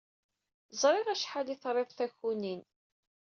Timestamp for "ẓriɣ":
0.81-1.07